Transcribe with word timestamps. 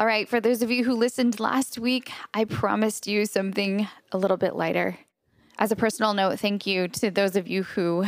All 0.00 0.06
right, 0.06 0.26
for 0.26 0.40
those 0.40 0.62
of 0.62 0.70
you 0.70 0.82
who 0.82 0.94
listened 0.94 1.38
last 1.40 1.78
week, 1.78 2.10
I 2.32 2.46
promised 2.46 3.06
you 3.06 3.26
something 3.26 3.86
a 4.12 4.16
little 4.16 4.38
bit 4.38 4.56
lighter. 4.56 4.96
As 5.58 5.72
a 5.72 5.76
personal 5.76 6.14
note, 6.14 6.40
thank 6.40 6.66
you 6.66 6.88
to 6.88 7.10
those 7.10 7.36
of 7.36 7.46
you 7.46 7.64
who 7.64 8.06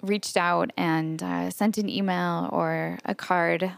reached 0.00 0.38
out 0.38 0.70
and 0.78 1.22
uh, 1.22 1.50
sent 1.50 1.76
an 1.76 1.90
email 1.90 2.48
or 2.50 2.98
a 3.04 3.14
card. 3.14 3.70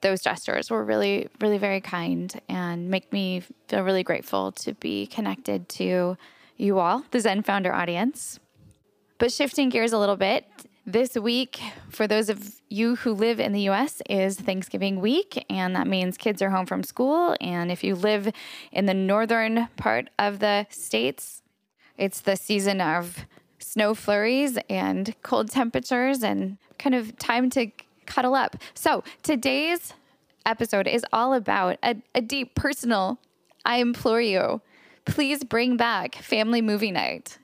Those 0.00 0.22
gestures 0.22 0.70
were 0.70 0.82
really, 0.82 1.28
really 1.38 1.58
very 1.58 1.82
kind 1.82 2.40
and 2.48 2.88
make 2.88 3.12
me 3.12 3.42
feel 3.68 3.82
really 3.82 4.02
grateful 4.02 4.50
to 4.52 4.72
be 4.72 5.06
connected 5.06 5.68
to 5.80 6.16
you 6.56 6.78
all, 6.78 7.04
the 7.10 7.20
Zen 7.20 7.42
Founder 7.42 7.74
audience. 7.74 8.40
But 9.18 9.30
shifting 9.30 9.68
gears 9.68 9.92
a 9.92 9.98
little 9.98 10.16
bit, 10.16 10.46
this 10.92 11.14
week, 11.14 11.60
for 11.88 12.06
those 12.06 12.28
of 12.28 12.60
you 12.68 12.96
who 12.96 13.12
live 13.12 13.38
in 13.38 13.52
the 13.52 13.68
US, 13.68 14.02
is 14.08 14.36
Thanksgiving 14.36 15.00
week, 15.00 15.44
and 15.48 15.74
that 15.76 15.86
means 15.86 16.16
kids 16.16 16.42
are 16.42 16.50
home 16.50 16.66
from 16.66 16.82
school. 16.82 17.36
And 17.40 17.70
if 17.70 17.84
you 17.84 17.94
live 17.94 18.32
in 18.72 18.86
the 18.86 18.94
northern 18.94 19.68
part 19.76 20.08
of 20.18 20.40
the 20.40 20.66
states, 20.70 21.42
it's 21.96 22.20
the 22.20 22.36
season 22.36 22.80
of 22.80 23.26
snow 23.58 23.94
flurries 23.94 24.58
and 24.68 25.14
cold 25.22 25.50
temperatures 25.50 26.22
and 26.22 26.58
kind 26.78 26.94
of 26.94 27.16
time 27.18 27.50
to 27.50 27.70
cuddle 28.06 28.34
up. 28.34 28.56
So 28.74 29.04
today's 29.22 29.94
episode 30.44 30.88
is 30.88 31.04
all 31.12 31.34
about 31.34 31.78
a, 31.82 31.96
a 32.14 32.20
deep 32.20 32.54
personal, 32.54 33.18
I 33.64 33.76
implore 33.76 34.20
you, 34.20 34.60
please 35.04 35.44
bring 35.44 35.76
back 35.76 36.16
family 36.16 36.62
movie 36.62 36.90
night. 36.90 37.38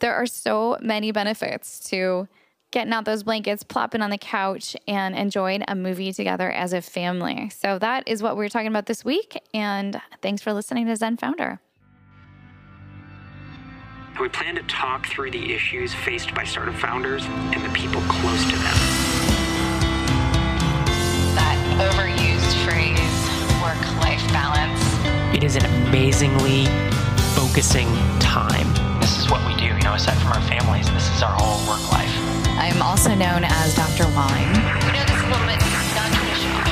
There 0.00 0.14
are 0.14 0.26
so 0.26 0.76
many 0.80 1.12
benefits 1.12 1.78
to 1.90 2.26
getting 2.74 2.92
out 2.92 3.04
those 3.04 3.22
blankets, 3.22 3.62
plopping 3.62 4.02
on 4.02 4.10
the 4.10 4.18
couch, 4.18 4.76
and 4.88 5.14
enjoying 5.14 5.62
a 5.68 5.76
movie 5.76 6.12
together 6.12 6.50
as 6.50 6.72
a 6.72 6.82
family. 6.82 7.48
So 7.50 7.78
that 7.78 8.02
is 8.08 8.20
what 8.20 8.36
we're 8.36 8.48
talking 8.48 8.66
about 8.66 8.86
this 8.86 9.04
week. 9.04 9.40
And 9.54 10.02
thanks 10.20 10.42
for 10.42 10.52
listening 10.52 10.86
to 10.86 10.96
Zen 10.96 11.16
Founder. 11.16 11.60
We 14.20 14.28
plan 14.28 14.56
to 14.56 14.62
talk 14.64 15.06
through 15.06 15.30
the 15.30 15.54
issues 15.54 15.94
faced 15.94 16.34
by 16.34 16.44
startup 16.44 16.74
founders 16.74 17.24
and 17.26 17.64
the 17.64 17.68
people 17.70 18.00
close 18.02 18.44
to 18.44 18.56
them. 18.56 18.76
That 21.36 21.56
overused 21.78 22.54
phrase, 22.64 22.98
work 23.62 24.02
life 24.02 24.26
balance. 24.32 25.36
It 25.36 25.44
is 25.44 25.54
an 25.54 25.64
amazingly 25.86 26.66
focusing 27.36 27.86
time. 28.18 28.66
This 29.00 29.16
is 29.18 29.30
what 29.30 29.46
we 29.46 29.54
do, 29.60 29.66
you 29.66 29.82
know, 29.82 29.94
aside 29.94 30.18
from 30.18 30.32
our 30.32 30.42
families, 30.42 30.90
this 30.90 31.08
is 31.14 31.22
our 31.22 31.32
whole 31.32 31.68
work 31.68 31.92
life. 31.92 32.23
I'm 32.56 32.80
also 32.80 33.14
known 33.14 33.42
as 33.44 33.74
Dr. 33.74 34.06
Walling. 34.14 34.46
You 34.86 34.94
know, 34.94 35.04
this 35.04 35.18
is 35.18 35.26
a 35.26 35.30
little 35.30 35.46
bit 35.50 35.58
non-traditional. 35.98 36.62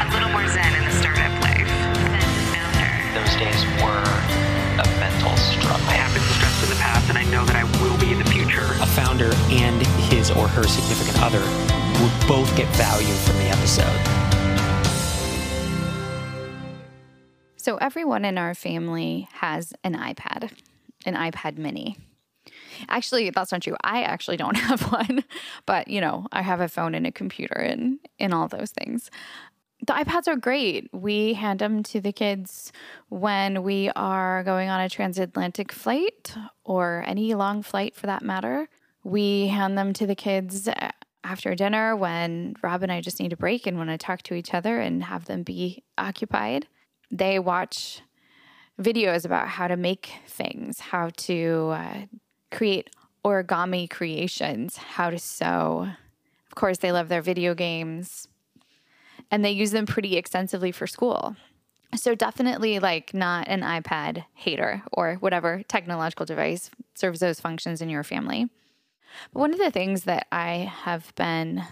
A 0.00 0.06
little 0.14 0.30
more 0.30 0.46
zen 0.46 0.70
in 0.78 0.84
the 0.86 0.94
startup 0.94 1.34
life 1.42 1.66
than 1.66 2.14
the 2.14 2.46
founder. 2.54 2.88
Those 3.18 3.34
days 3.36 3.60
were 3.82 4.06
a 4.78 4.86
mental 5.02 5.34
struggle. 5.36 5.82
I 5.90 5.98
have 5.98 6.14
been 6.14 6.22
stressed 6.38 6.62
in 6.62 6.70
the 6.70 6.76
past, 6.76 7.08
and 7.10 7.18
I 7.18 7.24
know 7.24 7.44
that 7.44 7.56
I 7.56 7.64
will 7.82 7.98
be 7.98 8.12
in 8.12 8.18
the 8.18 8.30
future. 8.30 8.64
A 8.80 8.86
founder 8.86 9.34
and 9.50 9.82
his 10.12 10.30
or 10.30 10.46
her 10.46 10.62
significant 10.62 11.20
other 11.22 11.42
will 11.98 12.14
both 12.28 12.54
get 12.56 12.68
value 12.76 13.14
from 13.26 13.36
the 13.38 13.50
episode. 13.50 14.00
So, 17.56 17.76
everyone 17.78 18.24
in 18.24 18.38
our 18.38 18.54
family 18.54 19.28
has 19.32 19.72
an 19.82 19.94
iPad, 19.94 20.52
an 21.04 21.14
iPad 21.14 21.58
mini. 21.58 21.96
Actually, 22.88 23.30
that's 23.30 23.52
not 23.52 23.62
true. 23.62 23.76
I 23.82 24.02
actually 24.02 24.36
don't 24.36 24.56
have 24.68 24.80
one, 24.92 25.24
but 25.66 25.88
you 25.88 26.00
know, 26.00 26.26
I 26.32 26.42
have 26.42 26.60
a 26.60 26.68
phone 26.68 26.94
and 26.94 27.06
a 27.06 27.12
computer 27.12 27.54
and 27.54 27.98
and 28.18 28.34
all 28.34 28.48
those 28.48 28.70
things. 28.70 29.10
The 29.86 29.92
iPads 29.92 30.28
are 30.28 30.36
great. 30.36 30.88
We 30.92 31.34
hand 31.34 31.58
them 31.58 31.82
to 31.84 32.00
the 32.00 32.12
kids 32.12 32.72
when 33.10 33.62
we 33.62 33.90
are 33.90 34.42
going 34.44 34.70
on 34.70 34.80
a 34.80 34.88
transatlantic 34.88 35.72
flight 35.72 36.34
or 36.64 37.04
any 37.06 37.34
long 37.34 37.62
flight 37.62 37.94
for 37.94 38.06
that 38.06 38.22
matter. 38.22 38.68
We 39.02 39.48
hand 39.48 39.76
them 39.76 39.92
to 39.94 40.06
the 40.06 40.14
kids 40.14 40.70
after 41.22 41.54
dinner 41.54 41.96
when 41.96 42.54
Rob 42.62 42.82
and 42.82 42.92
I 42.92 43.02
just 43.02 43.20
need 43.20 43.32
a 43.32 43.36
break 43.36 43.66
and 43.66 43.76
want 43.76 43.90
to 43.90 43.98
talk 43.98 44.22
to 44.22 44.34
each 44.34 44.54
other 44.54 44.78
and 44.78 45.02
have 45.04 45.26
them 45.26 45.42
be 45.42 45.82
occupied. 45.98 46.66
They 47.10 47.38
watch 47.38 48.00
videos 48.80 49.24
about 49.24 49.48
how 49.48 49.68
to 49.68 49.76
make 49.76 50.12
things, 50.26 50.80
how 50.80 51.10
to 51.16 51.70
uh, 51.74 51.94
create 52.54 52.88
origami 53.24 53.90
creations, 53.90 54.76
how 54.76 55.10
to 55.10 55.18
sew. 55.18 55.88
Of 56.46 56.54
course, 56.54 56.78
they 56.78 56.92
love 56.92 57.08
their 57.08 57.22
video 57.22 57.54
games 57.54 58.28
and 59.30 59.44
they 59.44 59.50
use 59.50 59.72
them 59.72 59.86
pretty 59.86 60.16
extensively 60.16 60.70
for 60.70 60.86
school. 60.86 61.36
So, 61.96 62.14
definitely 62.14 62.78
like 62.78 63.14
not 63.14 63.48
an 63.48 63.60
iPad 63.60 64.24
hater 64.34 64.82
or 64.92 65.14
whatever 65.14 65.62
technological 65.68 66.26
device 66.26 66.70
serves 66.94 67.20
those 67.20 67.40
functions 67.40 67.80
in 67.80 67.88
your 67.88 68.02
family. 68.02 68.48
But 69.32 69.40
one 69.40 69.52
of 69.52 69.58
the 69.58 69.70
things 69.70 70.04
that 70.04 70.26
I 70.32 70.72
have 70.82 71.14
been 71.14 71.64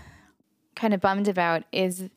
kind 0.76 0.94
of 0.94 1.00
bummed 1.00 1.28
about 1.28 1.64
is 1.72 2.08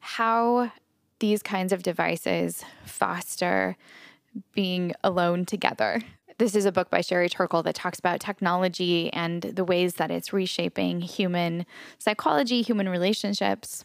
how 0.00 0.72
these 1.18 1.42
kinds 1.42 1.72
of 1.72 1.82
devices 1.82 2.64
foster 2.84 3.76
being 4.52 4.92
alone 5.04 5.44
together. 5.44 6.02
This 6.40 6.54
is 6.54 6.64
a 6.64 6.72
book 6.72 6.88
by 6.88 7.02
Sherry 7.02 7.28
Turkle 7.28 7.62
that 7.64 7.74
talks 7.74 7.98
about 7.98 8.18
technology 8.18 9.12
and 9.12 9.42
the 9.42 9.62
ways 9.62 9.96
that 9.96 10.10
it's 10.10 10.32
reshaping 10.32 11.02
human 11.02 11.66
psychology, 11.98 12.62
human 12.62 12.88
relationships. 12.88 13.84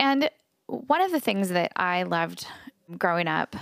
And 0.00 0.28
one 0.66 1.00
of 1.00 1.12
the 1.12 1.20
things 1.20 1.50
that 1.50 1.70
I 1.76 2.02
loved 2.02 2.48
growing 2.98 3.28
up 3.28 3.54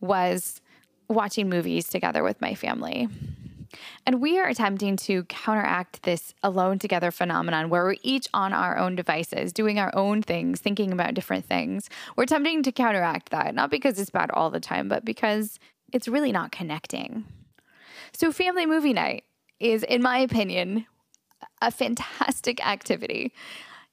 was 0.00 0.60
watching 1.08 1.48
movies 1.48 1.88
together 1.88 2.22
with 2.22 2.40
my 2.40 2.54
family. 2.54 3.08
And 4.06 4.20
we 4.20 4.38
are 4.38 4.46
attempting 4.46 4.96
to 4.98 5.24
counteract 5.24 6.04
this 6.04 6.34
alone 6.44 6.78
together 6.78 7.10
phenomenon 7.10 7.70
where 7.70 7.82
we're 7.82 7.96
each 8.04 8.28
on 8.32 8.52
our 8.52 8.78
own 8.78 8.94
devices, 8.94 9.52
doing 9.52 9.80
our 9.80 9.90
own 9.96 10.22
things, 10.22 10.60
thinking 10.60 10.92
about 10.92 11.14
different 11.14 11.44
things. 11.44 11.90
We're 12.14 12.22
attempting 12.22 12.62
to 12.62 12.70
counteract 12.70 13.30
that, 13.30 13.52
not 13.52 13.68
because 13.68 13.98
it's 13.98 14.10
bad 14.10 14.30
all 14.30 14.48
the 14.48 14.60
time, 14.60 14.88
but 14.88 15.04
because 15.04 15.58
it's 15.92 16.06
really 16.06 16.30
not 16.30 16.52
connecting. 16.52 17.24
So, 18.12 18.32
family 18.32 18.66
movie 18.66 18.92
night 18.92 19.24
is, 19.60 19.82
in 19.82 20.02
my 20.02 20.18
opinion, 20.18 20.86
a 21.60 21.70
fantastic 21.70 22.64
activity. 22.66 23.32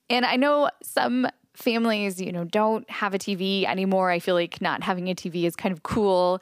And 0.10 0.26
I 0.26 0.36
know 0.36 0.70
some 0.84 1.28
families, 1.56 2.22
you 2.22 2.32
know, 2.32 2.44
don't 2.44 2.90
have 2.90 3.14
a 3.14 3.18
TV 3.18 3.66
anymore. 3.66 4.12
I 4.12 4.20
feel 4.20 4.36
like 4.36 4.62
not 4.62 4.84
having 4.84 5.10
a 5.10 5.16
TV 5.16 5.46
is 5.46 5.56
kind 5.56 5.72
of 5.72 5.84
cool 5.84 6.42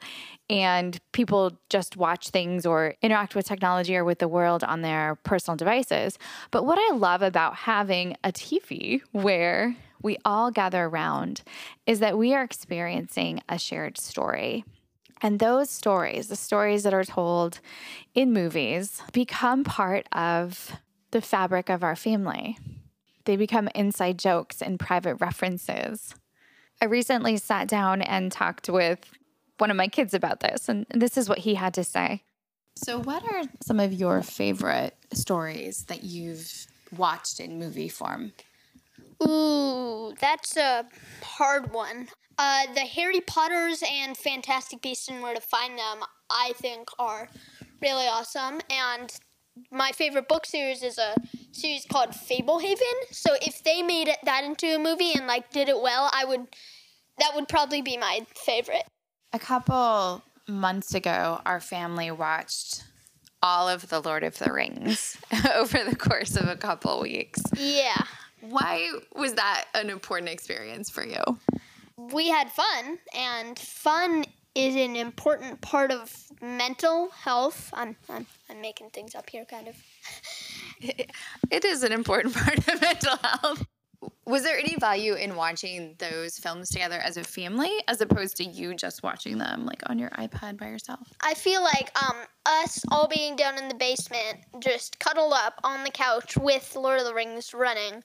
and 0.50 0.98
people 1.12 1.52
just 1.70 1.96
watch 1.96 2.28
things 2.28 2.66
or 2.66 2.94
interact 3.00 3.34
with 3.34 3.46
technology 3.46 3.96
or 3.96 4.04
with 4.04 4.18
the 4.18 4.28
world 4.28 4.64
on 4.64 4.82
their 4.82 5.14
personal 5.22 5.56
devices. 5.56 6.18
But 6.50 6.66
what 6.66 6.78
I 6.78 6.96
love 6.96 7.22
about 7.22 7.54
having 7.54 8.16
a 8.24 8.32
TV 8.32 9.02
where 9.12 9.76
we 10.02 10.18
all 10.24 10.50
gather 10.50 10.84
around 10.84 11.42
is 11.86 12.00
that 12.00 12.18
we 12.18 12.34
are 12.34 12.42
experiencing 12.42 13.40
a 13.48 13.58
shared 13.58 13.96
story. 13.96 14.64
And 15.22 15.38
those 15.38 15.70
stories, 15.70 16.28
the 16.28 16.36
stories 16.36 16.82
that 16.82 16.94
are 16.94 17.04
told 17.04 17.60
in 18.14 18.32
movies, 18.32 19.02
become 19.12 19.64
part 19.64 20.06
of 20.12 20.72
the 21.12 21.20
fabric 21.20 21.68
of 21.68 21.82
our 21.82 21.96
family. 21.96 22.58
They 23.24 23.36
become 23.36 23.68
inside 23.74 24.18
jokes 24.18 24.60
and 24.60 24.78
private 24.78 25.16
references. 25.16 26.14
I 26.82 26.86
recently 26.86 27.36
sat 27.36 27.68
down 27.68 28.02
and 28.02 28.30
talked 28.30 28.68
with 28.68 28.98
one 29.58 29.70
of 29.70 29.76
my 29.76 29.88
kids 29.88 30.12
about 30.12 30.40
this, 30.40 30.68
and 30.68 30.84
this 30.90 31.16
is 31.16 31.28
what 31.28 31.38
he 31.38 31.54
had 31.54 31.72
to 31.74 31.84
say. 31.84 32.22
So, 32.76 33.00
what 33.00 33.22
are 33.24 33.44
some 33.62 33.78
of 33.78 33.92
your 33.92 34.20
favorite 34.22 34.96
stories 35.12 35.84
that 35.84 36.02
you've 36.02 36.66
watched 36.96 37.38
in 37.40 37.58
movie 37.58 37.88
form? 37.88 38.32
Ooh, 39.26 40.12
that's 40.20 40.56
a 40.56 40.84
hard 41.22 41.72
one. 41.72 42.08
Uh, 42.38 42.62
the 42.74 42.80
Harry 42.80 43.20
Potters 43.20 43.82
and 43.88 44.16
Fantastic 44.16 44.82
Beasts 44.82 45.08
and 45.08 45.22
Where 45.22 45.34
to 45.34 45.40
Find 45.40 45.78
Them, 45.78 46.00
I 46.30 46.52
think, 46.56 46.88
are 46.98 47.28
really 47.80 48.06
awesome. 48.06 48.60
And 48.70 49.12
my 49.70 49.92
favorite 49.92 50.28
book 50.28 50.46
series 50.46 50.82
is 50.82 50.98
a 50.98 51.14
series 51.52 51.86
called 51.90 52.10
Fablehaven. 52.10 52.94
So 53.10 53.34
if 53.42 53.62
they 53.62 53.82
made 53.82 54.08
it, 54.08 54.18
that 54.24 54.44
into 54.44 54.66
a 54.74 54.78
movie 54.78 55.12
and 55.14 55.26
like 55.26 55.50
did 55.50 55.68
it 55.68 55.80
well, 55.80 56.10
I 56.12 56.24
would. 56.24 56.46
That 57.18 57.30
would 57.36 57.46
probably 57.46 57.80
be 57.80 57.96
my 57.96 58.26
favorite. 58.34 58.82
A 59.32 59.38
couple 59.38 60.24
months 60.48 60.94
ago, 60.94 61.40
our 61.46 61.60
family 61.60 62.10
watched 62.10 62.82
all 63.40 63.68
of 63.68 63.88
the 63.88 64.00
Lord 64.00 64.24
of 64.24 64.36
the 64.38 64.52
Rings 64.52 65.16
over 65.54 65.84
the 65.84 65.94
course 65.94 66.34
of 66.34 66.48
a 66.48 66.56
couple 66.56 67.00
weeks. 67.00 67.40
Yeah. 67.56 68.02
Why 68.40 68.90
was 69.14 69.34
that 69.34 69.66
an 69.74 69.90
important 69.90 70.30
experience 70.30 70.90
for 70.90 71.06
you? 71.06 71.22
We 71.96 72.28
had 72.28 72.50
fun, 72.50 72.98
and 73.14 73.58
fun 73.58 74.24
is 74.54 74.76
an 74.76 74.96
important 74.96 75.60
part 75.60 75.90
of 75.90 76.12
mental 76.40 77.10
health. 77.10 77.70
I'm, 77.72 77.96
I'm, 78.08 78.26
I'm 78.48 78.60
making 78.60 78.90
things 78.90 79.14
up 79.14 79.30
here, 79.30 79.44
kind 79.44 79.68
of. 79.68 79.76
It 81.50 81.64
is 81.64 81.82
an 81.82 81.92
important 81.92 82.34
part 82.36 82.58
of 82.58 82.80
mental 82.80 83.16
health. 83.16 83.64
Was 84.26 84.42
there 84.42 84.58
any 84.58 84.76
value 84.76 85.14
in 85.14 85.36
watching 85.36 85.94
those 85.98 86.38
films 86.38 86.68
together 86.70 86.98
as 86.98 87.16
a 87.16 87.24
family 87.24 87.72
as 87.88 88.00
opposed 88.00 88.36
to 88.38 88.44
you 88.44 88.74
just 88.74 89.02
watching 89.02 89.38
them 89.38 89.64
like 89.64 89.82
on 89.86 89.98
your 89.98 90.10
iPad 90.10 90.58
by 90.58 90.66
yourself? 90.66 91.08
I 91.22 91.34
feel 91.34 91.62
like 91.62 91.90
um 92.02 92.16
us 92.46 92.82
all 92.90 93.08
being 93.08 93.36
down 93.36 93.56
in 93.56 93.68
the 93.68 93.74
basement, 93.74 94.38
just 94.60 94.98
cuddled 94.98 95.32
up 95.34 95.60
on 95.64 95.84
the 95.84 95.90
couch 95.90 96.36
with 96.36 96.74
Lord 96.76 97.00
of 97.00 97.06
the 97.06 97.14
Rings 97.14 97.54
running 97.54 98.02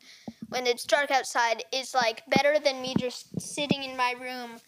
when 0.49 0.67
it's 0.67 0.83
dark 0.83 1.11
outside 1.11 1.63
is 1.71 1.93
like 1.93 2.23
better 2.27 2.59
than 2.59 2.81
me 2.81 2.93
just 2.97 3.39
sitting 3.39 3.83
in 3.83 3.95
my 3.95 4.13
room 4.19 4.59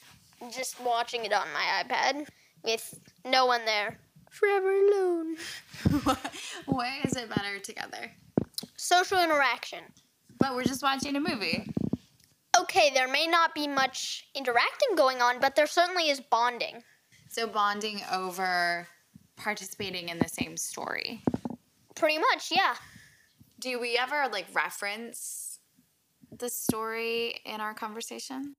just 0.53 0.79
watching 0.81 1.25
it 1.25 1.33
on 1.33 1.47
my 1.53 1.83
iPad 1.83 2.27
with 2.63 2.99
no 3.25 3.45
one 3.45 3.65
there. 3.65 3.99
Forever 4.29 4.71
alone. 4.71 5.35
Why 6.65 6.99
is 7.03 7.15
it 7.15 7.29
better 7.29 7.59
together? 7.59 8.11
Social 8.77 9.21
interaction. 9.21 9.79
But 10.39 10.55
we're 10.55 10.63
just 10.63 10.81
watching 10.81 11.15
a 11.15 11.19
movie. 11.19 11.67
Okay, 12.59 12.91
there 12.93 13.07
may 13.07 13.27
not 13.27 13.53
be 13.53 13.67
much 13.67 14.27
interacting 14.33 14.95
going 14.95 15.21
on, 15.21 15.39
but 15.39 15.55
there 15.55 15.67
certainly 15.67 16.09
is 16.09 16.19
bonding. 16.19 16.83
So 17.29 17.45
bonding 17.45 18.01
over 18.11 18.87
participating 19.35 20.09
in 20.09 20.19
the 20.19 20.27
same 20.27 20.57
story. 20.57 21.21
Pretty 21.95 22.17
much, 22.17 22.51
yeah. 22.51 22.75
Do 23.59 23.79
we 23.79 23.97
ever 23.97 24.27
like 24.31 24.47
reference 24.53 25.50
the 26.41 26.49
story 26.49 27.39
in 27.45 27.61
our 27.61 27.73
conversation? 27.73 28.55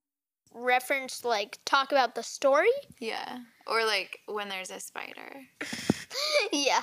Reference, 0.55 1.25
like, 1.25 1.58
talk 1.67 1.93
about 1.93 2.14
the 2.14 2.23
story? 2.23 2.70
Yeah. 2.99 3.38
Or 3.67 3.84
like 3.84 4.20
when 4.26 4.49
there's 4.49 4.70
a 4.70 4.81
spider. 4.81 5.43
yeah. 6.52 6.82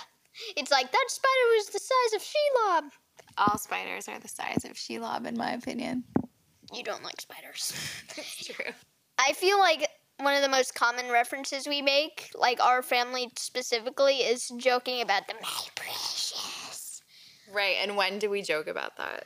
It's 0.55 0.71
like, 0.71 0.91
that 0.91 1.05
spider 1.07 1.55
was 1.57 1.67
the 1.67 1.79
size 1.79 2.13
of 2.15 2.21
Shelob. 2.21 2.89
All 3.37 3.57
spiders 3.57 4.07
are 4.07 4.19
the 4.19 4.27
size 4.27 4.65
of 4.65 4.73
Shelob, 4.73 5.25
in 5.25 5.37
my 5.37 5.51
opinion. 5.53 6.03
You 6.73 6.83
don't 6.83 7.03
like 7.03 7.19
spiders. 7.19 7.73
It's 8.17 8.45
true. 8.45 8.73
I 9.17 9.33
feel 9.33 9.57
like 9.59 9.87
one 10.19 10.35
of 10.35 10.41
the 10.41 10.49
most 10.49 10.75
common 10.75 11.09
references 11.09 11.67
we 11.67 11.81
make, 11.81 12.29
like 12.35 12.61
our 12.61 12.81
family 12.81 13.29
specifically, 13.37 14.17
is 14.17 14.51
joking 14.57 15.01
about 15.01 15.27
the 15.27 15.35
my 15.41 15.67
precious. 15.75 17.01
Right. 17.51 17.77
And 17.81 17.95
when 17.95 18.19
do 18.19 18.29
we 18.29 18.41
joke 18.41 18.67
about 18.67 18.97
that? 18.97 19.25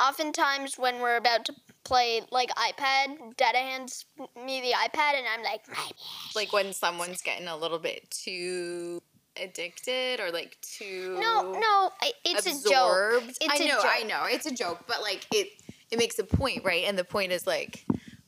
Oftentimes, 0.00 0.78
when 0.78 1.00
we're 1.00 1.16
about 1.16 1.44
to 1.46 1.54
play 1.84 2.22
like 2.30 2.50
iPad, 2.50 3.36
Dada 3.36 3.58
hands 3.58 4.04
me 4.36 4.60
the 4.60 4.72
iPad, 4.72 5.14
and 5.14 5.26
I'm 5.34 5.42
like, 5.42 5.68
my. 5.68 5.90
Like 6.36 6.52
when 6.52 6.72
someone's 6.72 7.22
getting 7.22 7.48
a 7.48 7.56
little 7.56 7.78
bit 7.78 8.08
too 8.10 9.00
addicted 9.40 10.20
or 10.20 10.30
like 10.30 10.56
too 10.62 11.16
No, 11.20 11.52
no, 11.52 11.90
it's 12.24 12.46
a 12.46 12.50
joke. 12.50 12.64
absorbed. 12.64 13.38
It's 13.40 13.60
I 13.60 13.64
a 13.64 13.68
know, 13.68 13.74
joke. 13.74 13.86
I 13.88 14.02
know. 14.02 14.24
It's 14.26 14.46
a 14.46 14.54
joke, 14.54 14.84
but 14.86 15.00
like 15.02 15.26
it 15.32 15.48
it 15.90 15.98
makes 15.98 16.18
a 16.18 16.24
point, 16.24 16.64
right? 16.64 16.84
And 16.86 16.98
the 16.98 17.04
point 17.04 17.32
is 17.32 17.46
like, 17.46 17.84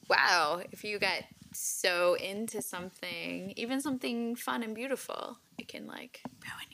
wow, 0.09 0.63
if 0.73 0.83
you 0.85 0.99
get 0.99 1.25
so 1.53 2.15
into 2.15 2.63
something, 2.63 3.53
even 3.57 3.81
something 3.81 4.37
fun 4.37 4.63
and 4.63 4.75
beautiful, 4.75 5.39
it 5.59 5.69
can 5.69 5.87
like 5.87 6.21
ruin. 6.43 6.70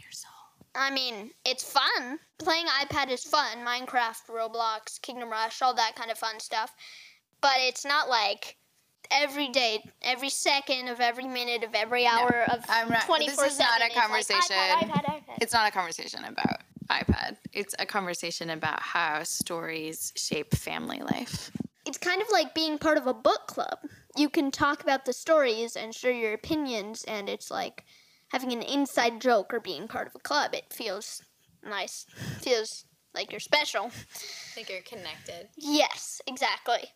I 0.76 0.90
mean, 0.90 1.31
it's 1.44 1.64
fun. 1.64 2.19
Playing 2.38 2.67
iPad 2.67 3.11
is 3.11 3.25
fun. 3.25 3.58
Minecraft, 3.64 4.26
Roblox, 4.28 5.00
Kingdom 5.00 5.31
Rush, 5.31 5.62
all 5.62 5.75
that 5.75 5.94
kind 5.96 6.11
of 6.11 6.19
fun 6.19 6.38
stuff. 6.38 6.75
But 7.40 7.56
it's 7.58 7.84
not 7.84 8.08
like 8.08 8.56
every 9.11 9.49
day, 9.49 9.82
every 10.02 10.28
second 10.28 10.88
of 10.88 11.00
every 11.00 11.26
minute 11.26 11.64
of 11.64 11.75
every 11.75 12.06
hour 12.06 12.44
of 12.50 12.64
I'm 12.69 12.88
not- 12.88 13.06
this 13.19 13.40
is 13.40 13.58
not 13.58 13.81
a 13.81 13.87
it's 13.87 13.94
like 13.96 14.05
conversation. 14.05 14.56
iPad, 14.56 14.90
iPad, 14.90 15.05
iPad. 15.05 15.38
It's 15.40 15.52
not 15.52 15.69
a 15.69 15.70
conversation 15.70 16.25
about 16.25 16.61
iPad. 16.90 17.37
It's 17.52 17.75
a 17.78 17.87
conversation 17.87 18.50
about 18.50 18.81
how 18.81 19.23
stories 19.23 20.12
shape 20.17 20.55
family 20.55 21.00
life. 21.00 21.50
It's 21.84 21.99
kind 21.99 22.20
of 22.20 22.28
like 22.32 22.55
being 22.55 22.78
part 22.78 22.99
of 22.99 23.06
a 23.06 23.14
book 23.14 23.46
club. 23.46 23.78
You 24.17 24.28
can 24.28 24.50
talk 24.50 24.82
about 24.82 25.05
the 25.05 25.12
stories 25.12 25.76
and 25.76 25.94
share 25.94 26.12
your 26.12 26.32
opinions, 26.32 27.05
and 27.05 27.28
it's 27.28 27.50
like 27.50 27.84
having 28.31 28.52
an 28.52 28.62
inside 28.62 29.20
joke 29.20 29.52
or 29.52 29.61
being 29.61 29.88
part 29.88 30.06
of 30.06 30.14
a 30.14 30.19
club. 30.19 30.55
It 30.55 30.73
feels 30.73 31.23
nice. 31.64 32.06
Feels 32.40 32.84
like 33.14 33.31
you're 33.31 33.40
special. 33.40 33.87
I 33.87 34.55
think 34.55 34.69
you're 34.69 34.81
connected. 34.82 35.49
Yes, 35.56 36.20
exactly. 36.26 36.90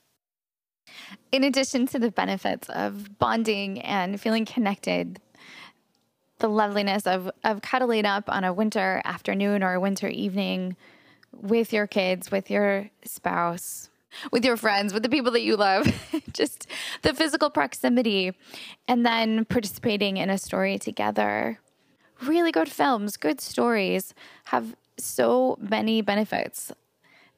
In 1.33 1.45
addition 1.45 1.87
to 1.89 1.99
the 1.99 2.11
benefits 2.11 2.69
of 2.71 3.19
bonding 3.19 3.81
and 3.81 4.21
feeling 4.21 4.45
connected, 4.45 5.21
the 6.39 6.49
loveliness 6.49 7.07
of, 7.07 7.31
of 7.45 7.63
cuddling 7.63 8.07
up 8.07 8.29
on 8.29 8.45
a 8.45 8.53
winter 8.53 9.01
afternoon 9.05 9.63
or 9.63 9.75
a 9.75 9.81
winter 9.81 10.09
evening 10.09 10.77
with 11.33 11.73
your 11.73 11.87
kids, 11.87 12.31
with 12.31 12.51
your 12.51 12.91
spouse, 13.05 13.89
with 14.33 14.45
your 14.45 14.57
friends, 14.57 14.93
with 14.93 15.03
the 15.03 15.09
people 15.09 15.33
that 15.33 15.43
you 15.43 15.57
love, 15.57 15.87
just 16.33 16.67
the 17.03 17.15
physical 17.15 17.51
proximity, 17.51 18.33
and 18.89 19.05
then 19.05 19.45
participating 19.45 20.17
in 20.17 20.31
a 20.31 20.39
story 20.39 20.79
together. 20.79 21.61
Really 22.23 22.53
good 22.53 22.71
films, 22.71 23.17
good 23.17 23.41
stories 23.41 24.15
have 24.45 24.75
so 24.99 25.57
many 25.61 26.03
benefits 26.03 26.73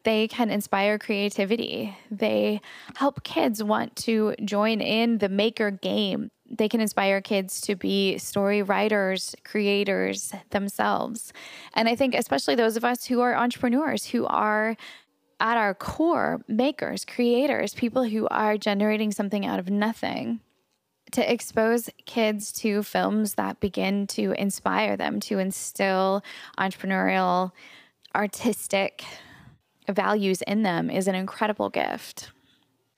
they 0.04 0.28
can 0.28 0.50
inspire 0.50 0.98
creativity. 0.98 1.96
They 2.10 2.60
help 2.96 3.22
kids 3.22 3.62
want 3.62 3.94
to 3.96 4.34
join 4.44 4.80
in 4.80 5.18
the 5.18 5.28
maker 5.28 5.70
game. 5.70 6.30
They 6.50 6.68
can 6.68 6.80
inspire 6.80 7.20
kids 7.20 7.60
to 7.62 7.76
be 7.76 8.18
story 8.18 8.62
writers, 8.62 9.34
creators 9.44 10.34
themselves. 10.50 11.32
And 11.74 11.88
I 11.88 11.94
think, 11.94 12.14
especially 12.14 12.56
those 12.56 12.76
of 12.76 12.84
us 12.84 13.06
who 13.06 13.20
are 13.20 13.34
entrepreneurs, 13.34 14.06
who 14.06 14.26
are 14.26 14.76
at 15.42 15.56
our 15.56 15.74
core 15.74 16.40
makers, 16.46 17.04
creators, 17.04 17.74
people 17.74 18.04
who 18.04 18.28
are 18.28 18.56
generating 18.56 19.10
something 19.10 19.44
out 19.44 19.58
of 19.58 19.68
nothing. 19.68 20.40
To 21.10 21.32
expose 21.32 21.90
kids 22.06 22.52
to 22.52 22.82
films 22.84 23.34
that 23.34 23.60
begin 23.60 24.06
to 24.06 24.32
inspire 24.40 24.96
them, 24.96 25.18
to 25.20 25.38
instill 25.38 26.22
entrepreneurial, 26.56 27.50
artistic, 28.14 29.04
values 29.90 30.42
in 30.42 30.62
them 30.62 30.88
is 30.88 31.08
an 31.08 31.16
incredible 31.16 31.68
gift. 31.68 32.30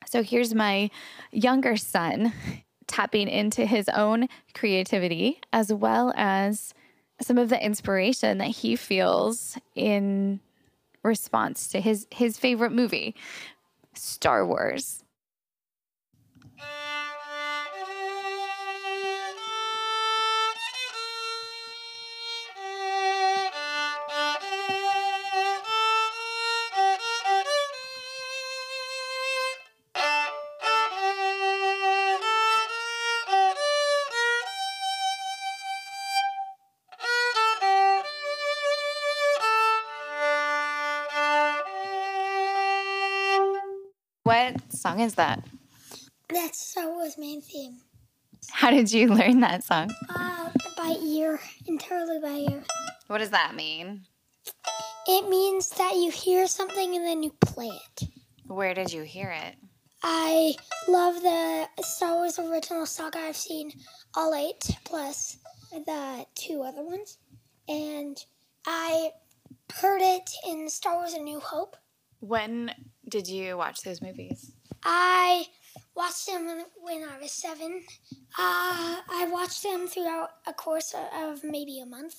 So 0.06 0.23
here's 0.23 0.55
my 0.55 0.91
younger 1.32 1.79
son 1.79 2.35
tapping 2.87 3.26
into 3.26 3.64
his 3.64 3.88
own 3.88 4.29
creativity 4.52 5.41
as 5.50 5.73
well 5.73 6.12
as 6.14 6.75
some 7.23 7.38
of 7.38 7.49
the 7.49 7.64
inspiration 7.64 8.37
that 8.38 8.49
he 8.49 8.76
feels 8.76 9.56
in 9.75 10.41
response 11.05 11.69
to 11.69 11.81
his 11.81 12.06
his 12.11 12.39
favorite 12.39 12.73
movie, 12.73 13.15
Star 13.95 14.47
Wars. 14.47 15.04
What 44.34 44.72
song 44.72 44.98
is 44.98 45.14
that? 45.14 45.44
That's 46.29 46.58
Star 46.58 46.91
Wars 46.91 47.17
main 47.17 47.41
theme. 47.41 47.79
How 48.50 48.72
did 48.72 48.93
you 48.93 49.06
learn 49.06 49.38
that 49.41 49.62
song? 49.62 49.94
Uh, 50.08 50.50
by 50.76 50.96
ear, 51.05 51.38
entirely 51.69 52.19
by 52.20 52.53
ear. 52.53 52.64
What 53.06 53.19
does 53.19 53.31
that 53.31 53.55
mean? 53.55 54.03
It 55.06 55.29
means 55.29 55.69
that 55.79 55.94
you 55.94 56.10
hear 56.10 56.48
something 56.48 56.96
and 56.96 57.06
then 57.06 57.22
you 57.22 57.32
play 57.43 57.69
it. 57.69 58.08
Where 58.48 58.74
did 58.74 58.93
you 58.93 59.03
hear 59.03 59.31
it? 59.31 59.55
I 60.03 60.56
love 60.88 61.22
the 61.22 61.69
Star 61.84 62.14
Wars 62.14 62.36
original 62.41 62.86
saga. 62.86 63.20
I've 63.20 63.36
seen 63.36 63.70
all 64.17 64.34
eight 64.34 64.69
plus 64.84 65.36
the 65.70 66.26
two 66.34 66.60
other 66.62 66.82
ones, 66.82 67.19
and 67.69 68.17
I 68.67 69.10
heard 69.72 70.03
it 70.03 70.29
in 70.44 70.69
Star 70.69 70.96
Wars: 70.96 71.14
A 71.14 71.20
New 71.20 71.38
Hope. 71.38 71.76
When 72.19 72.72
did 73.08 73.29
you 73.29 73.56
watch 73.56 73.82
those 73.82 74.01
movies? 74.03 74.53
I 74.84 75.46
watched 75.96 76.27
them 76.27 76.46
when, 76.82 77.05
I 77.05 77.19
was 77.20 77.32
seven. 77.32 77.82
Uh, 78.39 79.01
I 79.08 79.29
watched 79.31 79.63
them 79.63 79.87
throughout 79.87 80.31
a 80.46 80.53
course 80.53 80.94
of 81.17 81.43
maybe 81.43 81.81
a 81.81 81.87
month. 81.87 82.17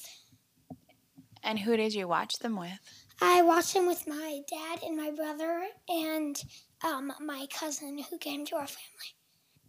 And 1.43 1.59
who 1.59 1.77
did 1.77 1.93
you 1.93 2.07
watch 2.07 2.39
them 2.39 2.55
with? 2.55 2.79
I 3.21 3.41
watched 3.43 3.73
them 3.73 3.85
with 3.85 4.07
my 4.07 4.41
dad 4.49 4.79
and 4.83 4.97
my 4.97 5.11
brother 5.11 5.65
and 5.87 6.41
um, 6.83 7.13
my 7.21 7.47
cousin 7.53 7.99
who 8.09 8.17
came 8.17 8.45
to 8.47 8.55
our 8.55 8.67
family. 8.67 9.15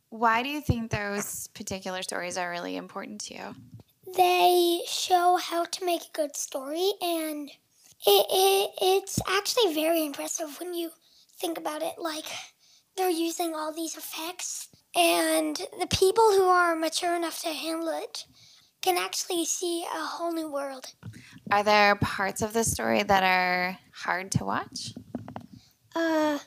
Why 0.08 0.42
do 0.42 0.48
you 0.48 0.60
think 0.60 0.90
those 0.90 1.48
particular 1.48 2.02
stories 2.02 2.38
are 2.38 2.50
really 2.50 2.76
important 2.76 3.20
to 3.22 3.34
you? 3.34 3.54
They 4.16 4.80
show 4.88 5.36
how 5.36 5.64
to 5.64 5.84
make 5.84 6.02
a 6.02 6.12
good 6.16 6.36
story, 6.36 6.92
and 7.02 7.50
it, 8.06 8.26
it 8.30 8.70
it's 8.80 9.18
actually 9.28 9.74
very 9.74 10.06
impressive 10.06 10.58
when 10.58 10.74
you 10.74 10.90
think 11.38 11.58
about 11.58 11.82
it, 11.82 11.94
like 11.98 12.26
they're 12.96 13.10
using 13.10 13.54
all 13.54 13.72
these 13.72 13.96
effects, 13.96 14.68
and 14.94 15.56
the 15.78 15.86
people 15.88 16.32
who 16.32 16.44
are 16.44 16.74
mature 16.74 17.14
enough 17.14 17.42
to 17.42 17.48
handle 17.48 17.88
it 17.88 18.24
can 18.82 18.96
actually 18.96 19.44
see 19.44 19.84
a 19.84 20.04
whole 20.04 20.32
new 20.32 20.50
world. 20.50 20.86
Are 21.50 21.62
there 21.62 21.96
parts 21.96 22.42
of 22.42 22.52
the 22.52 22.64
story 22.64 23.02
that 23.02 23.22
are 23.22 23.78
hard 23.92 24.30
to 24.32 24.44
watch? 24.44 24.94
Uh, 25.94 26.38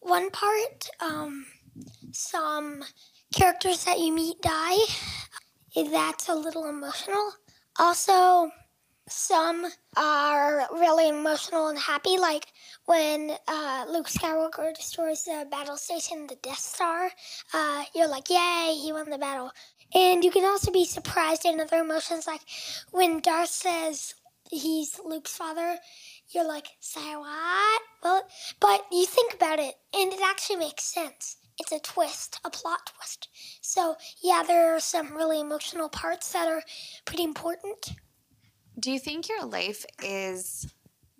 one 0.00 0.30
part, 0.30 0.88
um, 1.00 1.46
some 2.12 2.82
characters 3.34 3.84
that 3.84 3.98
you 3.98 4.12
meet 4.12 4.40
die. 4.40 4.76
That's 5.74 6.28
a 6.28 6.34
little 6.34 6.66
emotional. 6.66 7.32
Also, 7.78 8.50
some 9.08 9.66
are 9.96 10.66
really 10.72 11.08
emotional 11.08 11.68
and 11.68 11.78
happy, 11.78 12.18
like 12.18 12.46
when 12.86 13.36
uh, 13.46 13.84
Luke 13.88 14.08
Skywalker 14.08 14.74
destroys 14.74 15.24
the 15.24 15.46
battle 15.50 15.76
station, 15.76 16.26
the 16.26 16.36
Death 16.42 16.58
Star. 16.58 17.10
Uh, 17.54 17.84
you're 17.94 18.08
like, 18.08 18.28
yay, 18.28 18.76
he 18.82 18.92
won 18.92 19.10
the 19.10 19.18
battle. 19.18 19.50
And 19.94 20.24
you 20.24 20.30
can 20.30 20.44
also 20.44 20.72
be 20.72 20.84
surprised 20.84 21.44
in 21.44 21.60
other 21.60 21.78
emotions, 21.78 22.26
like 22.26 22.40
when 22.90 23.20
Darth 23.20 23.50
says 23.50 24.14
he's 24.50 24.98
Luke's 25.04 25.36
father, 25.36 25.76
you're 26.30 26.46
like, 26.46 26.66
say 26.80 27.14
what? 27.14 27.82
Well, 28.02 28.22
but 28.60 28.84
you 28.90 29.06
think 29.06 29.34
about 29.34 29.58
it, 29.58 29.74
and 29.94 30.12
it 30.12 30.20
actually 30.24 30.56
makes 30.56 30.84
sense. 30.84 31.36
It's 31.58 31.72
a 31.72 31.78
twist, 31.78 32.40
a 32.44 32.50
plot 32.50 32.92
twist. 32.96 33.28
So, 33.62 33.96
yeah, 34.22 34.42
there 34.46 34.74
are 34.74 34.80
some 34.80 35.16
really 35.16 35.40
emotional 35.40 35.88
parts 35.88 36.32
that 36.32 36.48
are 36.48 36.62
pretty 37.04 37.24
important. 37.24 37.96
Do 38.78 38.90
you 38.90 38.98
think 38.98 39.28
your 39.28 39.44
life 39.46 39.86
is 40.02 40.72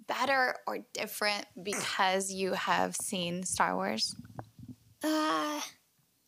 better 0.07 0.57
or 0.67 0.79
different 0.93 1.47
because 1.63 2.31
you 2.31 2.53
have 2.53 2.95
seen 2.95 3.43
Star 3.45 3.75
Wars? 3.75 4.15
Uh, 5.03 5.61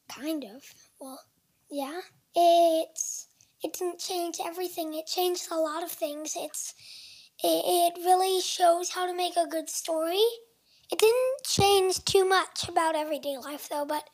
kind 0.08 0.44
of. 0.44 0.62
Well, 1.00 1.20
yeah. 1.70 2.00
It's 2.34 3.28
it 3.62 3.72
didn't 3.74 3.98
change 3.98 4.36
everything. 4.44 4.94
It 4.94 5.06
changed 5.06 5.48
a 5.50 5.56
lot 5.56 5.82
of 5.82 5.90
things. 5.90 6.34
It's 6.36 6.74
it, 7.42 7.96
it 7.98 8.04
really 8.04 8.40
shows 8.40 8.90
how 8.90 9.06
to 9.06 9.14
make 9.14 9.36
a 9.36 9.46
good 9.46 9.68
story. 9.68 10.24
It 10.90 10.98
didn't 10.98 11.44
change 11.44 12.04
too 12.04 12.24
much 12.26 12.68
about 12.68 12.94
everyday 12.94 13.36
life 13.36 13.68
though, 13.68 13.84
but 13.84 14.08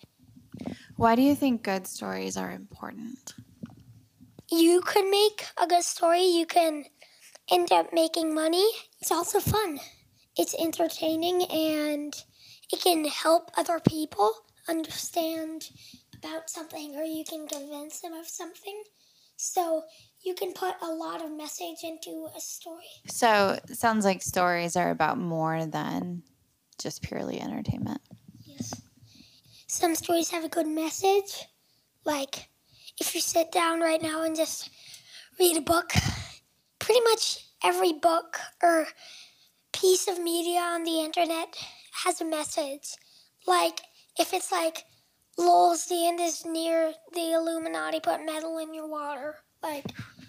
Why 0.97 1.15
do 1.15 1.23
you 1.23 1.35
think 1.37 1.63
good 1.63 1.87
stories 1.87 2.37
are 2.37 2.51
important? 2.51 3.35
you 4.51 4.81
could 4.83 5.09
make 5.11 5.47
a 5.61 5.67
good 5.67 5.83
story. 5.83 6.25
You 6.25 6.47
can 6.47 6.85
end 7.51 7.73
up 7.73 7.93
making 7.93 8.35
money. 8.35 8.69
It's 9.01 9.13
also 9.13 9.41
fun. 9.41 9.81
It's 10.37 10.55
entertaining 10.59 11.45
and 11.45 12.15
it 12.73 12.81
can 12.83 13.05
help 13.05 13.51
other 13.57 13.81
people 13.81 14.33
understand 14.69 15.71
about 16.17 16.51
something 16.51 16.97
or 16.97 17.03
you 17.03 17.25
can 17.25 17.47
convince 17.47 18.01
them 18.01 18.15
of 18.15 18.27
something. 18.27 18.83
So 19.37 19.83
you 20.25 20.35
can 20.35 20.53
put 20.53 20.75
a 20.81 20.87
lot 20.87 21.23
of 21.23 21.31
message 21.31 21.83
into 21.83 22.29
a 22.37 22.41
story. 22.41 22.85
So, 23.07 23.59
it 23.69 23.77
sounds 23.77 24.05
like 24.05 24.23
stories 24.23 24.77
are 24.77 24.91
about 24.91 25.19
more 25.19 25.67
than 25.67 26.23
just 26.81 27.03
purely 27.03 27.41
entertainment. 27.41 28.01
Yes. 28.47 28.81
Some 29.67 29.95
stories 29.95 30.31
have 30.31 30.45
a 30.45 30.49
good 30.49 30.67
message. 30.67 31.47
Like 32.05 32.49
if 33.01 33.15
you 33.15 33.21
sit 33.21 33.51
down 33.53 33.81
right 33.81 34.01
now 34.01 34.23
and 34.23 34.37
just 34.37 34.71
read 35.39 35.57
a 35.57 35.61
book, 35.61 35.93
pretty 36.85 37.01
much 37.09 37.39
every 37.65 37.95
book 37.95 38.39
or 38.63 38.87
piece 39.73 40.07
of 40.07 40.23
media 40.23 40.61
on 40.61 40.85
the 40.85 41.01
internet 41.01 41.57
has 42.05 42.21
a 42.21 42.25
message. 42.27 42.89
Like 43.47 43.81
if 44.19 44.35
it's 44.35 44.53
like 44.53 44.85
Lowell's 45.39 45.87
the 45.87 46.07
end 46.07 46.21
is 46.21 46.45
near 46.45 46.93
the 47.15 47.33
Illuminati 47.33 48.01
put 48.01 48.25
metal 48.27 48.59
in 48.59 48.75
your 48.75 48.87
water. 48.87 49.37
Like 49.63 49.87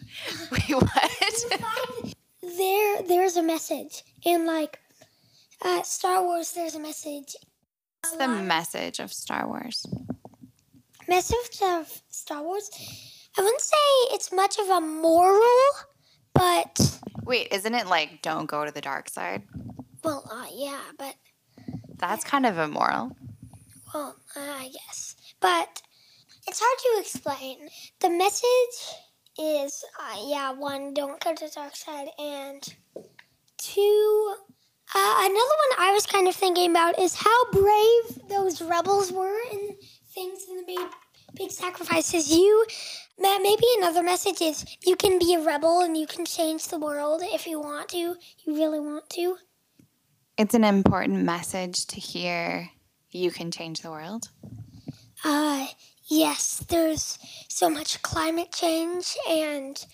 Wait, 0.51 0.69
what? 0.69 1.45
there 2.41 3.01
there's 3.03 3.35
a 3.35 3.43
message. 3.43 4.03
And 4.25 4.45
like 4.45 4.79
uh, 5.61 5.81
Star 5.81 6.23
Wars 6.23 6.53
there's 6.53 6.75
a 6.75 6.79
message. 6.79 7.35
What's 8.01 8.15
the 8.15 8.29
message 8.29 8.99
of 8.99 9.11
Star 9.11 9.45
Wars? 9.45 9.85
Message 11.09 11.61
of 11.63 12.01
Star 12.09 12.41
Wars. 12.41 12.69
I 13.37 13.41
wouldn't 13.41 13.61
say 13.61 14.15
it's 14.15 14.31
much 14.31 14.57
of 14.57 14.69
a 14.69 14.79
moral, 14.79 15.41
Wait, 17.25 17.47
isn't 17.51 17.73
it 17.73 17.87
like 17.87 18.21
don't 18.21 18.45
go 18.45 18.65
to 18.65 18.71
the 18.71 18.81
dark 18.81 19.09
side? 19.09 19.43
well, 20.03 20.23
uh, 20.31 20.45
yeah, 20.53 20.81
but 20.97 21.15
That's 21.97 22.23
kind 22.23 22.45
of 22.45 22.57
immoral. 22.57 23.15
well, 23.93 24.15
uh, 24.35 24.39
I 24.39 24.69
guess. 24.71 25.15
But 25.39 25.81
it's 26.47 26.61
hard 26.63 26.79
to 26.79 27.01
explain. 27.01 27.69
The 27.99 28.09
message 28.09 28.95
is, 29.39 29.83
uh, 29.99 30.17
yeah, 30.27 30.51
one, 30.51 30.93
don't 30.93 31.19
go 31.23 31.33
to 31.33 31.45
the 31.45 31.51
dark 31.51 31.75
side, 31.75 32.07
and 32.19 32.61
two, 33.57 34.35
uh, 34.93 35.15
another 35.19 35.33
one 35.33 35.79
I 35.79 35.91
was 35.93 36.05
kind 36.05 36.27
of 36.27 36.35
thinking 36.35 36.69
about 36.69 36.99
is 36.99 37.15
how 37.15 37.51
brave 37.51 38.29
those 38.29 38.61
rebels 38.61 39.11
were 39.11 39.39
and 39.51 39.71
things 40.13 40.45
in 40.49 40.57
the 40.57 40.63
big, 40.67 40.87
big 41.35 41.51
sacrifices. 41.51 42.29
You, 42.31 42.65
ma- 43.19 43.39
maybe 43.39 43.63
another 43.77 44.03
message 44.03 44.41
is 44.41 44.65
you 44.85 44.95
can 44.95 45.19
be 45.19 45.33
a 45.33 45.41
rebel 45.41 45.81
and 45.81 45.97
you 45.97 46.07
can 46.07 46.25
change 46.25 46.67
the 46.67 46.79
world 46.79 47.21
if 47.23 47.47
you 47.47 47.59
want 47.59 47.89
to. 47.89 47.97
You 47.97 48.55
really 48.55 48.79
want 48.79 49.09
to. 49.11 49.37
It's 50.37 50.53
an 50.53 50.63
important 50.63 51.23
message 51.23 51.85
to 51.87 51.99
hear 51.99 52.69
you 53.11 53.31
can 53.31 53.51
change 53.51 53.81
the 53.81 53.91
world. 53.91 54.29
Uh, 55.23 55.67
yes, 56.07 56.63
there's 56.67 57.17
so 57.47 57.69
much 57.69 58.01
climate 58.01 58.51
change 58.51 59.15
and 59.29 59.85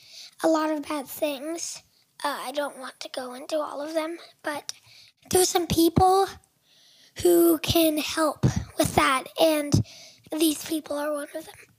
a 0.43 0.47
lot 0.47 0.71
of 0.71 0.87
bad 0.87 1.07
things. 1.07 1.83
Uh, 2.23 2.37
I 2.43 2.51
don't 2.51 2.79
want 2.79 2.99
to 3.01 3.09
go 3.09 3.33
into 3.33 3.57
all 3.57 3.81
of 3.81 3.93
them, 3.93 4.17
but 4.43 4.73
there's 5.29 5.49
some 5.49 5.67
people 5.67 6.27
who 7.21 7.59
can 7.59 7.97
help 7.97 8.45
with 8.77 8.95
that, 8.95 9.25
and 9.39 9.83
these 10.31 10.65
people 10.65 10.97
are 10.97 11.13
one 11.13 11.27
of 11.35 11.45
them. 11.45 11.70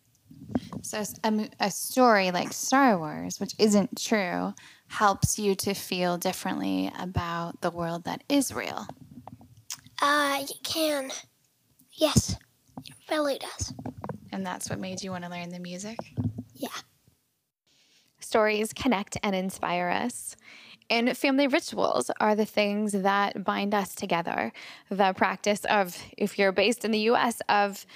So, 0.83 0.99
s- 0.99 1.15
a, 1.25 1.31
mo- 1.31 1.49
a 1.61 1.71
story 1.71 2.31
like 2.31 2.53
Star 2.53 2.99
Wars, 2.99 3.41
which 3.41 3.55
isn't 3.59 4.01
true, 4.01 4.53
helps 4.89 5.39
you 5.39 5.55
to 5.57 5.75
feel 5.75 6.19
differently 6.19 6.93
about 6.99 7.61
the 7.61 7.71
world 7.71 8.05
that 8.05 8.23
is 8.29 8.53
real. 8.53 8.87
Uh, 10.01 10.41
you 10.41 10.55
can. 10.63 11.11
Yes, 11.93 12.37
it 12.85 12.95
really 13.11 13.39
does. 13.39 13.73
And 14.33 14.45
that's 14.45 14.69
what 14.69 14.81
made 14.81 15.03
you 15.03 15.11
want 15.11 15.25
to 15.25 15.31
learn 15.31 15.51
the 15.51 15.59
music? 15.61 15.99
Yeah. 16.55 16.69
Stories 18.19 18.73
connect 18.73 19.17
and 19.23 19.35
inspire 19.37 19.89
us. 19.89 20.37
And 20.91 21.17
family 21.17 21.47
rituals 21.47 22.11
are 22.21 22.35
the 22.35 22.45
things 22.45 22.93
that 22.93 23.45
bind 23.45 23.75
us 23.75 23.95
together. 23.95 24.53
The 24.91 25.13
practice 25.15 25.65
of, 25.67 25.97
if 26.19 26.39
you're 26.39 26.53
based 26.53 26.85
in 26.85 26.91
the 26.91 26.99
US, 27.11 27.41
of 27.49 27.87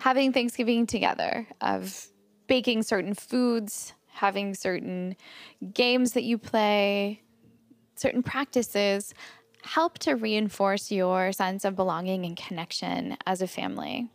having 0.00 0.32
Thanksgiving 0.32 0.86
together, 0.86 1.46
of 1.60 2.08
baking 2.46 2.82
certain 2.82 3.14
foods, 3.14 3.92
having 4.08 4.54
certain 4.54 5.16
games 5.72 6.12
that 6.12 6.22
you 6.22 6.38
play, 6.38 7.22
certain 7.96 8.22
practices 8.22 9.14
help 9.62 9.98
to 9.98 10.14
reinforce 10.14 10.90
your 10.92 11.32
sense 11.32 11.64
of 11.64 11.74
belonging 11.74 12.24
and 12.24 12.36
connection 12.36 13.16
as 13.26 13.42
a 13.42 13.46
family. 13.46 14.08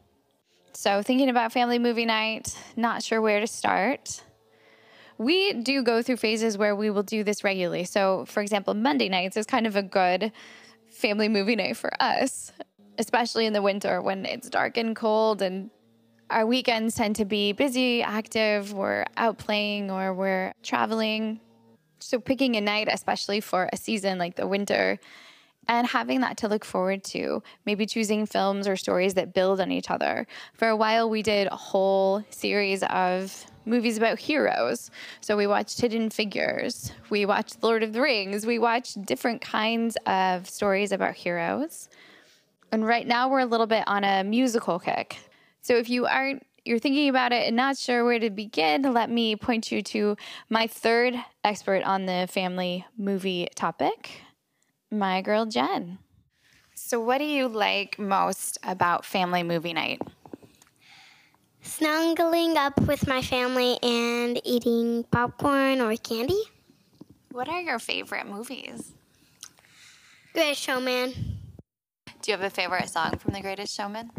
So, 0.73 1.03
thinking 1.03 1.29
about 1.29 1.51
family 1.51 1.77
movie 1.77 2.05
night, 2.05 2.57
not 2.77 3.03
sure 3.03 3.21
where 3.21 3.41
to 3.41 3.47
start. 3.47 4.23
We 5.17 5.53
do 5.53 5.83
go 5.83 6.01
through 6.01 6.17
phases 6.17 6.57
where 6.57 6.75
we 6.75 6.89
will 6.89 7.03
do 7.03 7.23
this 7.23 7.43
regularly. 7.43 7.83
So, 7.83 8.25
for 8.25 8.41
example, 8.41 8.73
Monday 8.73 9.09
nights 9.09 9.35
is 9.37 9.45
kind 9.45 9.67
of 9.67 9.75
a 9.75 9.83
good 9.83 10.31
family 10.89 11.27
movie 11.27 11.55
night 11.55 11.77
for 11.77 11.91
us, 12.01 12.51
especially 12.97 13.45
in 13.45 13.53
the 13.53 13.61
winter 13.61 14.01
when 14.01 14.25
it's 14.25 14.49
dark 14.49 14.77
and 14.77 14.95
cold 14.95 15.41
and 15.41 15.69
our 16.29 16.45
weekends 16.45 16.95
tend 16.95 17.17
to 17.17 17.25
be 17.25 17.51
busy, 17.51 18.01
active, 18.01 18.71
we're 18.71 19.05
out 19.17 19.37
playing 19.37 19.91
or 19.91 20.13
we're 20.13 20.53
traveling. 20.63 21.41
So, 21.99 22.19
picking 22.19 22.55
a 22.55 22.61
night, 22.61 22.87
especially 22.89 23.41
for 23.41 23.69
a 23.71 23.77
season 23.77 24.17
like 24.17 24.35
the 24.35 24.47
winter, 24.47 24.97
and 25.67 25.85
having 25.85 26.21
that 26.21 26.37
to 26.37 26.47
look 26.47 26.65
forward 26.65 27.03
to, 27.03 27.43
maybe 27.65 27.85
choosing 27.85 28.25
films 28.25 28.67
or 28.67 28.75
stories 28.75 29.13
that 29.15 29.33
build 29.33 29.59
on 29.61 29.71
each 29.71 29.91
other. 29.91 30.25
For 30.53 30.69
a 30.69 30.75
while, 30.75 31.09
we 31.09 31.21
did 31.21 31.47
a 31.47 31.55
whole 31.55 32.23
series 32.29 32.81
of 32.83 33.45
movies 33.65 33.97
about 33.97 34.17
heroes. 34.17 34.89
So 35.19 35.37
we 35.37 35.47
watched 35.47 35.79
Hidden 35.79 36.09
Figures, 36.09 36.91
we 37.09 37.25
watched 37.25 37.61
Lord 37.61 37.83
of 37.83 37.93
the 37.93 38.01
Rings, 38.01 38.45
we 38.45 38.57
watched 38.57 39.01
different 39.05 39.41
kinds 39.41 39.97
of 40.05 40.49
stories 40.49 40.91
about 40.91 41.13
heroes. 41.13 41.89
And 42.71 42.85
right 42.85 43.05
now, 43.05 43.29
we're 43.29 43.39
a 43.39 43.45
little 43.45 43.67
bit 43.67 43.83
on 43.87 44.03
a 44.03 44.23
musical 44.23 44.79
kick. 44.79 45.17
So 45.61 45.75
if 45.75 45.89
you 45.89 46.05
aren't 46.05 46.45
you're 46.65 46.79
thinking 46.79 47.09
about 47.09 47.31
it 47.31 47.47
and 47.47 47.55
not 47.55 47.77
sure 47.77 48.05
where 48.05 48.19
to 48.19 48.29
begin, 48.29 48.93
let 48.93 49.09
me 49.09 49.35
point 49.35 49.71
you 49.71 49.81
to 49.81 50.15
my 50.49 50.67
third 50.67 51.15
expert 51.43 51.83
on 51.83 52.05
the 52.05 52.27
family 52.29 52.85
movie 52.97 53.47
topic, 53.55 54.21
my 54.91 55.21
girl 55.21 55.45
Jen. 55.45 55.97
So, 56.75 56.99
what 56.99 57.17
do 57.17 57.25
you 57.25 57.47
like 57.47 57.97
most 57.99 58.57
about 58.63 59.05
family 59.05 59.43
movie 59.43 59.73
night? 59.73 60.01
Snuggling 61.61 62.57
up 62.57 62.79
with 62.81 63.07
my 63.07 63.21
family 63.21 63.77
and 63.83 64.39
eating 64.43 65.03
popcorn 65.11 65.79
or 65.79 65.95
candy. 65.95 66.41
What 67.31 67.47
are 67.49 67.61
your 67.61 67.79
favorite 67.79 68.27
movies? 68.27 68.93
Greatest 70.33 70.61
Showman. 70.61 71.30
Do 72.21 72.29
you 72.29 72.37
have 72.37 72.45
a 72.45 72.51
favorite 72.51 72.87
song 72.87 73.17
from 73.17 73.33
The 73.33 73.41
Greatest 73.41 73.75
Showman? 73.75 74.11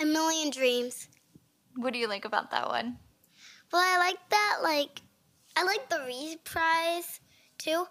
A 0.00 0.06
Million 0.06 0.48
Dreams. 0.48 1.08
What 1.76 1.92
do 1.92 1.98
you 1.98 2.08
like 2.08 2.24
about 2.24 2.50
that 2.52 2.68
one? 2.68 2.96
Well, 3.70 3.82
I 3.84 3.98
like 3.98 4.16
that. 4.30 4.58
Like, 4.62 5.02
I 5.56 5.64
like 5.64 5.90
the 5.90 6.00
reprise 6.06 7.20
too, 7.58 7.84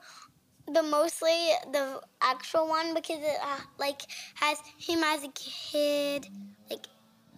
but 0.66 0.86
mostly 0.86 1.50
the 1.72 2.02
actual 2.20 2.68
one 2.68 2.96
because 2.96 3.20
it 3.20 3.38
uh, 3.44 3.60
like 3.78 4.02
has 4.34 4.58
him 4.80 5.04
as 5.04 5.24
a 5.24 5.30
kid, 5.36 6.26
like 6.72 6.88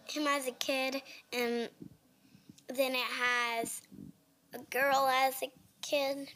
him 0.06 0.26
as 0.26 0.48
a 0.48 0.54
kid, 0.54 1.02
and 1.34 1.70
then 2.70 2.94
it 2.94 2.98
has 2.98 3.82
a 4.54 4.60
girl 4.70 5.10
as 5.12 5.36
a 5.44 5.52
kid. 5.82 6.32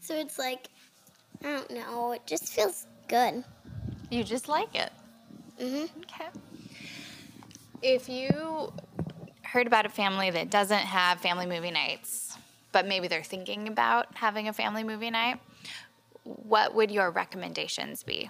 So 0.00 0.14
it's 0.14 0.38
like 0.38 0.68
I 1.44 1.48
don't 1.52 1.70
know. 1.70 2.12
It 2.12 2.26
just 2.26 2.48
feels 2.48 2.86
good. 3.08 3.44
You 4.10 4.24
just 4.24 4.48
like 4.48 4.74
it. 4.74 4.92
Mhm. 5.60 5.88
Okay. 6.02 6.28
If 7.82 8.08
you 8.08 8.72
heard 9.42 9.66
about 9.66 9.86
a 9.86 9.88
family 9.88 10.30
that 10.30 10.50
doesn't 10.50 10.78
have 10.78 11.20
family 11.20 11.46
movie 11.46 11.70
nights, 11.70 12.36
but 12.72 12.86
maybe 12.86 13.08
they're 13.08 13.22
thinking 13.22 13.68
about 13.68 14.06
having 14.16 14.48
a 14.48 14.52
family 14.52 14.84
movie 14.84 15.10
night, 15.10 15.38
what 16.24 16.74
would 16.74 16.90
your 16.90 17.10
recommendations 17.10 18.02
be? 18.02 18.28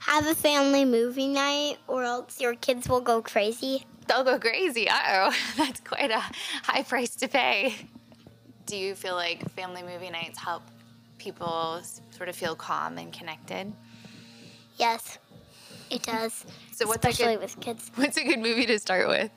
Have 0.00 0.26
a 0.26 0.34
family 0.34 0.84
movie 0.84 1.28
night, 1.28 1.78
or 1.86 2.04
else 2.04 2.40
your 2.40 2.54
kids 2.54 2.88
will 2.88 3.00
go 3.00 3.22
crazy. 3.22 3.84
They'll 4.08 4.24
go 4.24 4.38
crazy. 4.38 4.88
Uh 4.88 5.00
oh, 5.08 5.36
that's 5.56 5.80
quite 5.80 6.10
a 6.10 6.20
high 6.64 6.82
price 6.82 7.14
to 7.16 7.28
pay. 7.28 7.74
Do 8.66 8.76
you 8.76 8.94
feel 8.94 9.14
like 9.14 9.48
family 9.52 9.82
movie 9.82 10.10
nights 10.10 10.38
help 10.38 10.62
people 11.18 11.80
sort 12.10 12.28
of 12.28 12.34
feel 12.36 12.56
calm 12.56 12.98
and 12.98 13.12
connected? 13.12 13.72
Yes, 14.78 15.18
it 15.90 16.02
does. 16.02 16.44
So 16.72 16.86
what's 16.86 17.04
a 17.04 17.08
especially 17.10 17.34
good- 17.34 17.42
with 17.42 17.60
kids. 17.60 17.90
What's 17.94 18.16
a 18.16 18.24
good 18.24 18.38
movie 18.40 18.66
to 18.66 18.78
start 18.78 19.08
with? 19.08 19.30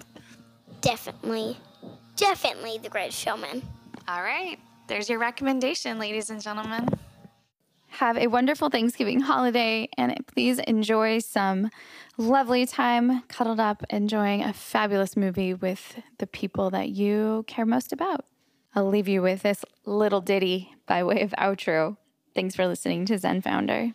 Definitely, 0.82 1.58
definitely 2.16 2.78
The 2.78 2.90
Great 2.90 3.14
Showman. 3.14 3.62
All 4.08 4.22
right. 4.22 4.58
There's 4.88 5.10
your 5.10 5.20
recommendation, 5.20 5.98
ladies 5.98 6.30
and 6.30 6.42
gentlemen. 6.42 6.88
Have 7.88 8.18
a 8.18 8.28
wonderful 8.28 8.70
Thanksgiving 8.70 9.22
holiday 9.22 9.88
and 9.98 10.14
please 10.28 10.60
enjoy 10.60 11.20
some 11.20 11.72
lovely 12.18 12.66
time 12.66 13.22
cuddled 13.30 13.60
up, 13.60 13.84
enjoying 13.90 14.44
a 14.44 14.54
fabulous 14.54 15.16
movie 15.16 15.54
with 15.54 16.02
the 16.20 16.28
people 16.28 16.70
that 16.72 16.90
you 16.90 17.46
care 17.48 17.66
most 17.66 17.94
about. 17.94 18.26
I'll 18.76 18.90
leave 18.90 19.08
you 19.08 19.22
with 19.22 19.44
this 19.44 19.64
little 19.86 20.20
ditty 20.22 20.74
by 20.86 21.04
way 21.04 21.22
of 21.22 21.32
outro. 21.40 21.96
Thanks 22.36 22.54
for 22.54 22.68
listening 22.68 23.06
to 23.06 23.18
Zen 23.18 23.42
Founder. 23.42 23.94